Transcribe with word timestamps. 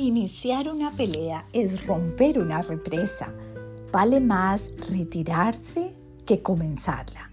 Iniciar 0.00 0.68
una 0.68 0.92
pelea 0.92 1.48
es 1.52 1.84
romper 1.84 2.38
una 2.38 2.62
represa. 2.62 3.34
Vale 3.90 4.20
más 4.20 4.70
retirarse 4.88 5.92
que 6.24 6.40
comenzarla. 6.40 7.32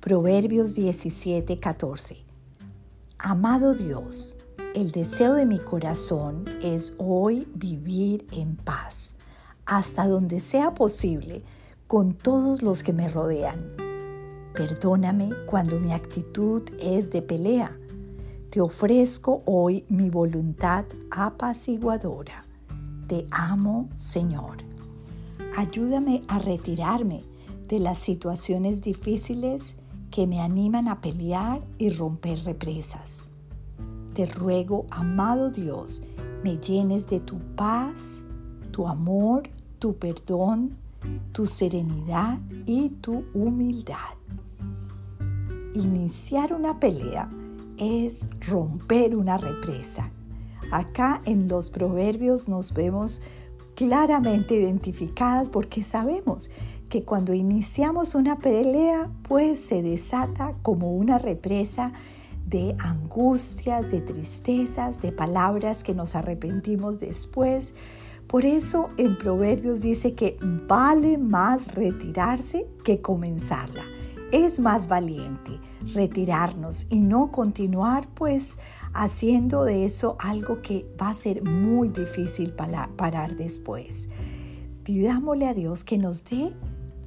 Proverbios 0.00 0.74
17, 0.74 1.60
14. 1.60 2.24
Amado 3.16 3.74
Dios, 3.74 4.36
el 4.74 4.90
deseo 4.90 5.34
de 5.34 5.46
mi 5.46 5.60
corazón 5.60 6.46
es 6.60 6.96
hoy 6.98 7.46
vivir 7.54 8.26
en 8.32 8.56
paz, 8.56 9.14
hasta 9.64 10.08
donde 10.08 10.40
sea 10.40 10.74
posible, 10.74 11.44
con 11.86 12.14
todos 12.14 12.60
los 12.60 12.82
que 12.82 12.92
me 12.92 13.08
rodean. 13.08 13.70
Perdóname 14.52 15.30
cuando 15.46 15.78
mi 15.78 15.92
actitud 15.92 16.62
es 16.80 17.12
de 17.12 17.22
pelea 17.22 17.79
te 18.50 18.60
ofrezco 18.60 19.44
hoy 19.46 19.84
mi 19.88 20.10
voluntad 20.10 20.84
apaciguadora. 21.12 22.44
Te 23.06 23.28
amo, 23.30 23.88
Señor. 23.96 24.56
Ayúdame 25.56 26.24
a 26.26 26.40
retirarme 26.40 27.22
de 27.68 27.78
las 27.78 28.00
situaciones 28.00 28.82
difíciles 28.82 29.76
que 30.10 30.26
me 30.26 30.40
animan 30.40 30.88
a 30.88 31.00
pelear 31.00 31.60
y 31.78 31.90
romper 31.90 32.42
represas. 32.42 33.22
Te 34.14 34.26
ruego, 34.26 34.84
amado 34.90 35.50
Dios, 35.50 36.02
me 36.42 36.56
llenes 36.58 37.06
de 37.06 37.20
tu 37.20 37.38
paz, 37.54 38.24
tu 38.72 38.88
amor, 38.88 39.48
tu 39.78 39.94
perdón, 39.94 40.76
tu 41.30 41.46
serenidad 41.46 42.40
y 42.66 42.88
tu 42.88 43.24
humildad. 43.32 44.16
Iniciar 45.74 46.52
una 46.52 46.80
pelea 46.80 47.30
es 47.80 48.26
romper 48.46 49.16
una 49.16 49.38
represa. 49.38 50.10
Acá 50.70 51.22
en 51.24 51.48
los 51.48 51.70
proverbios 51.70 52.46
nos 52.46 52.74
vemos 52.74 53.22
claramente 53.74 54.54
identificadas 54.54 55.48
porque 55.48 55.82
sabemos 55.82 56.50
que 56.88 57.02
cuando 57.02 57.32
iniciamos 57.32 58.14
una 58.14 58.38
pelea 58.38 59.08
pues 59.26 59.60
se 59.60 59.82
desata 59.82 60.54
como 60.62 60.94
una 60.94 61.18
represa 61.18 61.92
de 62.46 62.76
angustias, 62.78 63.90
de 63.90 64.00
tristezas, 64.00 65.00
de 65.00 65.12
palabras 65.12 65.82
que 65.82 65.94
nos 65.94 66.14
arrepentimos 66.14 66.98
después. 66.98 67.74
Por 68.26 68.44
eso 68.44 68.90
en 68.96 69.16
Proverbios 69.16 69.80
dice 69.80 70.14
que 70.14 70.36
vale 70.68 71.16
más 71.16 71.74
retirarse 71.74 72.66
que 72.84 73.00
comenzarla 73.00 73.84
es 74.32 74.60
más 74.60 74.88
valiente 74.88 75.60
retirarnos 75.94 76.86
y 76.90 77.00
no 77.00 77.30
continuar 77.30 78.08
pues 78.14 78.56
haciendo 78.92 79.64
de 79.64 79.84
eso 79.84 80.16
algo 80.18 80.62
que 80.62 80.86
va 81.00 81.10
a 81.10 81.14
ser 81.14 81.42
muy 81.44 81.88
difícil 81.88 82.52
parar 82.52 83.36
después. 83.36 84.10
Pidámosle 84.84 85.46
a 85.46 85.54
Dios 85.54 85.84
que 85.84 85.98
nos 85.98 86.24
dé 86.24 86.52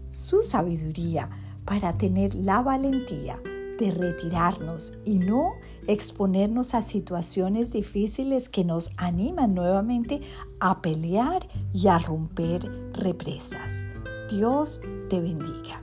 su 0.10 0.44
sabiduría 0.44 1.30
para 1.66 1.94
tener 1.98 2.36
la 2.36 2.62
valentía 2.62 3.40
de 3.78 3.92
retirarnos 3.92 4.94
y 5.04 5.18
no 5.18 5.54
exponernos 5.88 6.76
a 6.76 6.82
situaciones 6.82 7.74
difíciles 7.74 8.50
que 8.50 8.64
nos 8.64 8.92
animan 8.98 9.56
nuevamente 9.56 10.22
a 10.60 10.82
pelear 10.82 11.48
y 11.74 11.88
a 11.88 11.98
romper 11.98 12.70
represas. 12.94 13.84
Dios 14.30 14.82
te 15.10 15.20
bendiga. 15.20 15.83